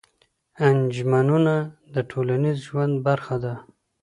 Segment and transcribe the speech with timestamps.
[0.67, 1.55] انجمنونه
[1.93, 3.53] د ټولنيز ژوند برخه ده.